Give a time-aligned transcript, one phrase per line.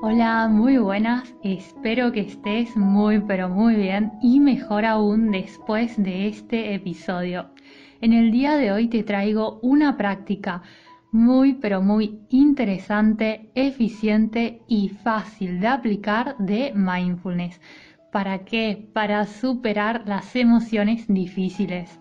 [0.00, 6.28] Hola, muy buenas, espero que estés muy pero muy bien y mejor aún después de
[6.28, 7.50] este episodio.
[8.00, 10.62] En el día de hoy te traigo una práctica
[11.10, 17.60] muy pero muy interesante, eficiente y fácil de aplicar de mindfulness.
[18.12, 18.88] ¿Para qué?
[18.92, 21.98] Para superar las emociones difíciles.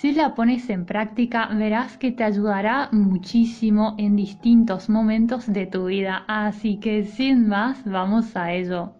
[0.00, 5.86] Si la pones en práctica, verás que te ayudará muchísimo en distintos momentos de tu
[5.86, 8.92] vida, así que sin más, vamos a ello.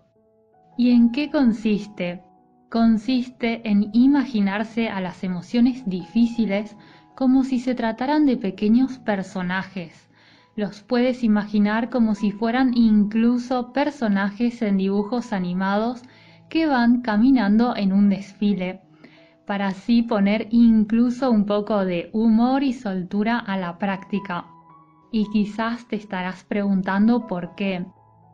[0.77, 2.25] ¿Y en qué consiste?
[2.69, 6.77] Consiste en imaginarse a las emociones difíciles
[7.15, 10.11] como si se trataran de pequeños personajes.
[10.57, 16.03] Los puedes imaginar como si fueran incluso personajes en dibujos animados
[16.49, 18.81] que van caminando en un desfile
[19.49, 24.45] para así poner incluso un poco de humor y soltura a la práctica.
[25.11, 27.87] Y quizás te estarás preguntando por qué.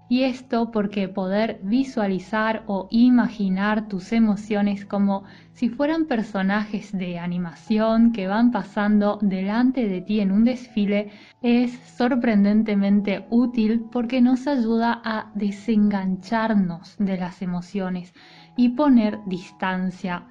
[0.08, 8.12] Y esto porque poder visualizar o imaginar tus emociones como si fueran personajes de animación
[8.12, 15.00] que van pasando delante de ti en un desfile es sorprendentemente útil porque nos ayuda
[15.04, 18.12] a desengancharnos de las emociones
[18.56, 20.26] y poner distancia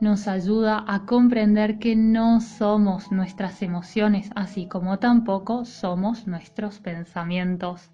[0.00, 7.90] nos ayuda a comprender que no somos nuestras emociones, así como tampoco somos nuestros pensamientos.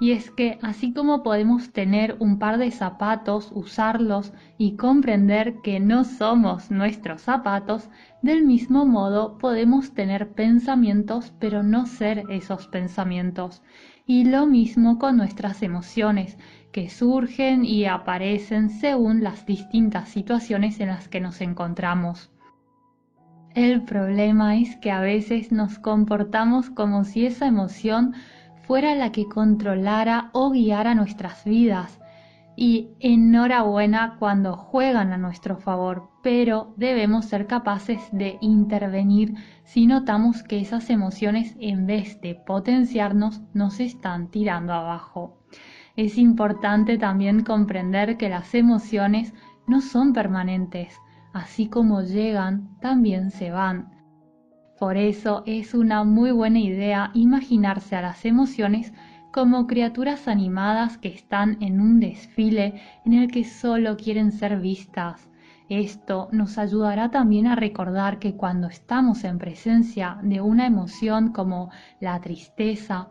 [0.00, 5.80] Y es que así como podemos tener un par de zapatos, usarlos y comprender que
[5.80, 7.88] no somos nuestros zapatos,
[8.22, 13.60] del mismo modo podemos tener pensamientos pero no ser esos pensamientos.
[14.08, 16.38] Y lo mismo con nuestras emociones,
[16.72, 22.30] que surgen y aparecen según las distintas situaciones en las que nos encontramos.
[23.54, 28.14] El problema es que a veces nos comportamos como si esa emoción
[28.66, 32.00] fuera la que controlara o guiara nuestras vidas.
[32.60, 40.42] Y enhorabuena cuando juegan a nuestro favor, pero debemos ser capaces de intervenir si notamos
[40.42, 45.38] que esas emociones en vez de potenciarnos nos están tirando abajo
[45.98, 49.34] es importante también comprender que las emociones
[49.66, 50.96] no son permanentes,
[51.32, 53.90] así como llegan, también se van.
[54.78, 58.92] Por eso es una muy buena idea imaginarse a las emociones
[59.32, 65.28] como criaturas animadas que están en un desfile en el que solo quieren ser vistas.
[65.68, 71.70] Esto nos ayudará también a recordar que cuando estamos en presencia de una emoción como
[72.00, 73.08] la tristeza,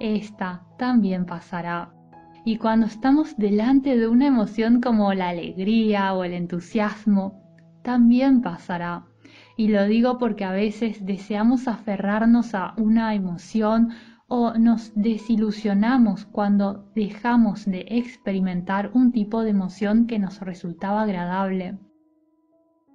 [0.00, 1.92] esta también pasará.
[2.44, 7.40] Y cuando estamos delante de una emoción como la alegría o el entusiasmo,
[7.82, 9.04] también pasará.
[9.56, 13.90] Y lo digo porque a veces deseamos aferrarnos a una emoción
[14.36, 21.78] o nos desilusionamos cuando dejamos de experimentar un tipo de emoción que nos resultaba agradable.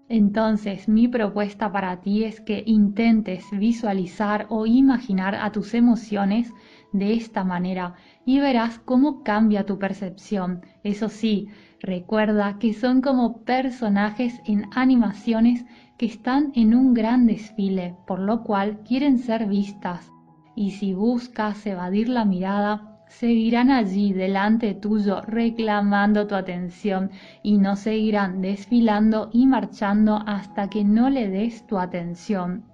[0.10, 6.52] Entonces mi propuesta para ti es que intentes visualizar o imaginar a tus emociones
[6.92, 7.94] de esta manera
[8.26, 10.60] y verás cómo cambia tu percepción.
[10.84, 11.48] Eso sí,
[11.80, 15.64] recuerda que son como personajes en animaciones
[15.98, 20.12] que están en un gran desfile, por lo cual quieren ser vistas.
[20.60, 27.12] Y si buscas evadir la mirada, seguirán allí delante tuyo reclamando tu atención
[27.42, 32.66] y no seguirán desfilando y marchando hasta que no le des tu atención.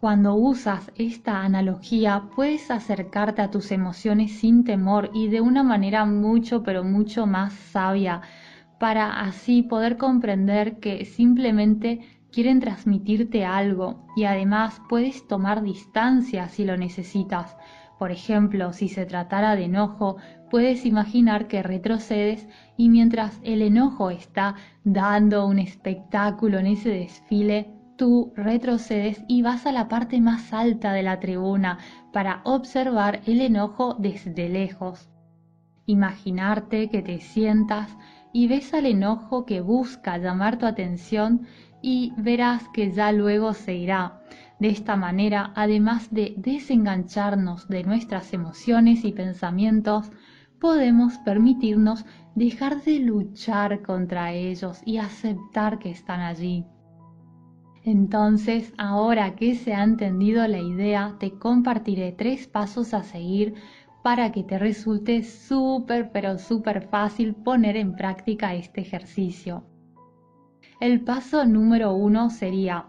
[0.00, 6.06] Cuando usas esta analogía puedes acercarte a tus emociones sin temor y de una manera
[6.06, 8.22] mucho pero mucho más sabia
[8.80, 16.64] para así poder comprender que simplemente quieren transmitirte algo y además puedes tomar distancia si
[16.64, 17.56] lo necesitas.
[17.98, 20.18] Por ejemplo, si se tratara de enojo,
[20.50, 22.46] puedes imaginar que retrocedes
[22.76, 29.66] y mientras el enojo está dando un espectáculo en ese desfile, tú retrocedes y vas
[29.66, 31.78] a la parte más alta de la tribuna
[32.12, 35.10] para observar el enojo desde lejos.
[35.86, 37.96] Imaginarte que te sientas
[38.32, 41.46] y ves al enojo que busca llamar tu atención
[41.82, 44.20] y verás que ya luego se irá.
[44.58, 50.10] De esta manera, además de desengancharnos de nuestras emociones y pensamientos,
[50.60, 52.04] podemos permitirnos
[52.34, 56.64] dejar de luchar contra ellos y aceptar que están allí.
[57.84, 63.54] Entonces, ahora que se ha entendido la idea, te compartiré tres pasos a seguir
[64.02, 69.64] para que te resulte súper, pero súper fácil poner en práctica este ejercicio.
[70.80, 72.86] El paso número uno sería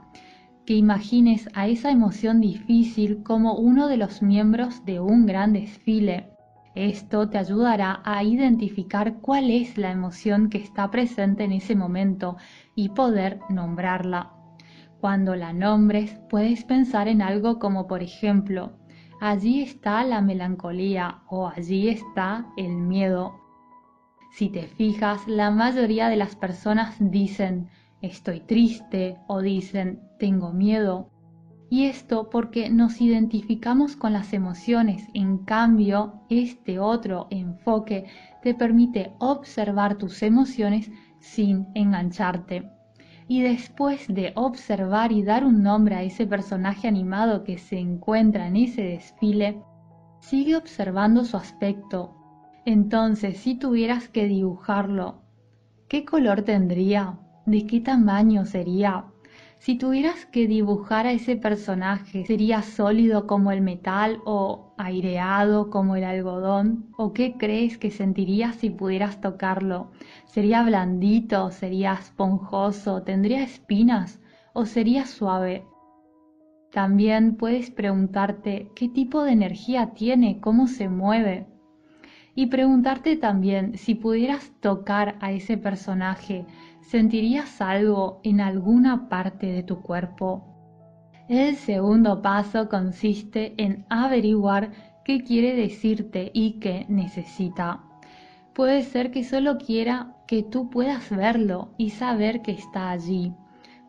[0.66, 6.30] que imagines a esa emoción difícil como uno de los miembros de un gran desfile.
[6.76, 12.38] Esto te ayudará a identificar cuál es la emoción que está presente en ese momento
[12.76, 14.32] y poder nombrarla.
[15.02, 18.79] Cuando la nombres, puedes pensar en algo como por ejemplo,
[19.19, 23.39] allí está la melancolía o allí está el miedo.
[24.31, 27.69] Si te fijas, la mayoría de las personas dicen
[28.01, 31.10] estoy triste o dicen tengo miedo.
[31.71, 35.07] Y esto porque nos identificamos con las emociones.
[35.13, 38.06] En cambio, este otro enfoque
[38.42, 40.89] te permite observar tus emociones
[41.19, 42.79] sin engancharte
[43.30, 48.48] y después de observar y dar un nombre a ese personaje animado que se encuentra
[48.48, 49.62] en ese desfile,
[50.20, 52.16] sigue observando su aspecto.
[52.66, 55.22] Entonces, si tuvieras que dibujarlo,
[55.88, 57.20] ¿qué color tendría?
[57.46, 59.06] ¿De qué tamaño sería?
[59.60, 65.98] Si tuvieras que dibujar a ese personaje, ¿sería sólido como el metal o aireado como
[65.98, 66.88] el algodón?
[66.98, 69.92] ¿O qué crees que sentirías si pudieras tocarlo?
[70.24, 71.52] ¿Sería blandito?
[71.52, 73.04] ¿Sería esponjoso?
[73.04, 74.22] ¿Tendría espinas?
[74.54, 75.66] ¿O sería suave?
[76.72, 81.48] También puedes preguntarte qué tipo de energía tiene, cómo se mueve.
[82.34, 86.46] Y preguntarte también si pudieras tocar a ese personaje,
[86.90, 90.44] ¿Sentirías algo en alguna parte de tu cuerpo?
[91.28, 94.72] El segundo paso consiste en averiguar
[95.06, 97.84] qué quiere decirte y qué necesita.
[98.56, 103.36] Puede ser que solo quiera que tú puedas verlo y saber que está allí.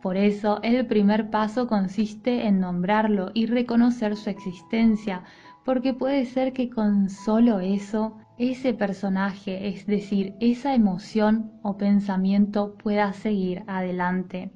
[0.02, 5.24] Por eso el primer paso consiste en nombrarlo y reconocer su existencia,
[5.64, 12.74] porque puede ser que con solo eso ese personaje, es decir, esa emoción o pensamiento
[12.82, 14.50] pueda seguir adelante.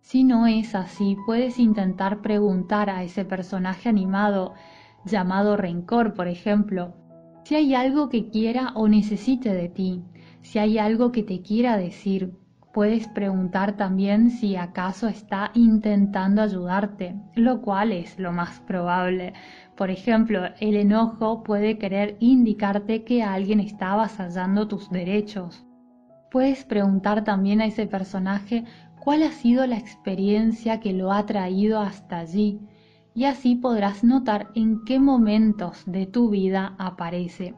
[0.00, 4.54] Si no es así, puedes intentar preguntar a ese personaje animado,
[5.04, 6.94] llamado rencor, por ejemplo,
[7.44, 10.02] si hay algo que quiera o necesite de ti,
[10.40, 12.32] si hay algo que te quiera decir.
[12.72, 19.34] Puedes preguntar también si acaso está intentando ayudarte, lo cual es lo más probable,
[19.76, 25.66] por ejemplo, el enojo puede querer indicarte que alguien está avasallando tus derechos.
[26.30, 28.64] Puedes preguntar también a ese personaje
[29.00, 32.60] cuál ha sido la experiencia que lo ha traído hasta allí
[33.14, 37.54] y así podrás notar en qué momentos de tu vida aparece.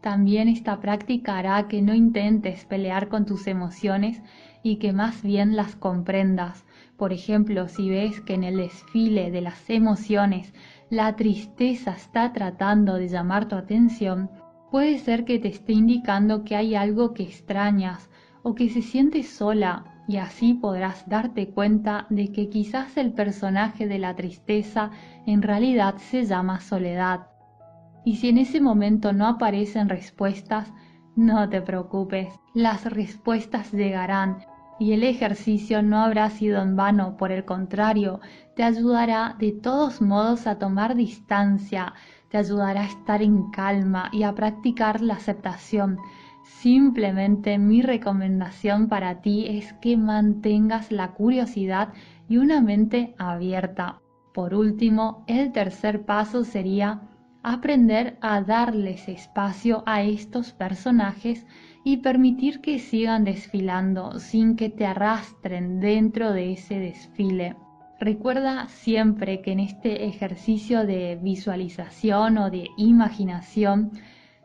[0.00, 4.22] También esta práctica hará que no intentes pelear con tus emociones
[4.62, 6.64] y que más bien las comprendas.
[6.96, 10.54] Por ejemplo, si ves que en el desfile de las emociones
[10.88, 14.30] la tristeza está tratando de llamar tu atención,
[14.70, 18.08] puede ser que te esté indicando que hay algo que extrañas
[18.42, 23.86] o que se siente sola y así podrás darte cuenta de que quizás el personaje
[23.86, 24.90] de la tristeza
[25.26, 27.29] en realidad se llama soledad.
[28.04, 30.72] Y si en ese momento no aparecen respuestas,
[31.16, 34.38] no te preocupes, las respuestas llegarán
[34.78, 38.20] y el ejercicio no habrá sido en vano, por el contrario,
[38.56, 41.92] te ayudará de todos modos a tomar distancia,
[42.30, 45.98] te ayudará a estar en calma y a practicar la aceptación.
[46.44, 51.92] Simplemente mi recomendación para ti es que mantengas la curiosidad
[52.28, 53.98] y una mente abierta.
[54.32, 57.02] Por último, el tercer paso sería
[57.42, 61.46] aprender a darles espacio a estos personajes
[61.84, 67.56] y permitir que sigan desfilando sin que te arrastren dentro de ese desfile.
[67.98, 73.92] Recuerda siempre que en este ejercicio de visualización o de imaginación,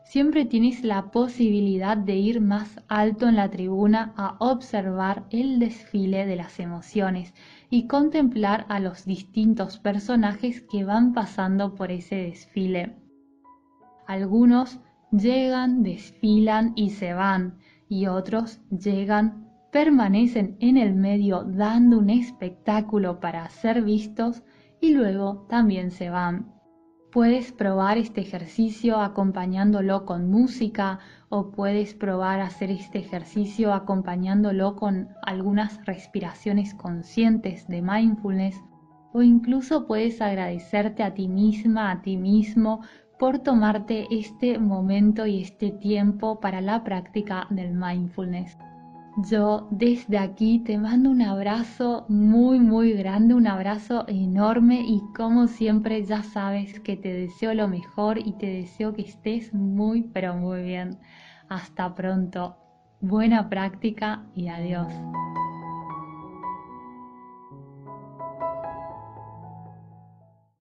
[0.04, 6.26] siempre tienes la posibilidad de ir más alto en la tribuna a observar el desfile
[6.26, 7.34] de las emociones
[7.70, 12.96] y contemplar a los distintos personajes que van pasando por ese desfile.
[14.06, 14.78] Algunos
[15.10, 17.58] llegan, desfilan y se van,
[17.88, 24.42] y otros llegan, permanecen en el medio dando un espectáculo para ser vistos
[24.80, 26.55] y luego también se van.
[27.16, 30.98] Puedes probar este ejercicio acompañándolo con música
[31.30, 38.62] o puedes probar hacer este ejercicio acompañándolo con algunas respiraciones conscientes de mindfulness
[39.14, 42.82] o incluso puedes agradecerte a ti misma, a ti mismo
[43.18, 48.58] por tomarte este momento y este tiempo para la práctica del mindfulness.
[49.18, 55.46] Yo desde aquí te mando un abrazo muy muy grande, un abrazo enorme y como
[55.46, 60.34] siempre ya sabes que te deseo lo mejor y te deseo que estés muy pero
[60.34, 60.98] muy bien.
[61.48, 62.58] Hasta pronto.
[63.00, 64.92] Buena práctica y adiós.